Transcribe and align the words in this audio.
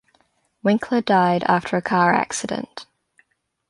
Winkler 0.63 0.99
died 0.99 1.43
after 1.43 1.77
a 1.77 1.81
car 1.83 2.11
accident. 2.11 2.87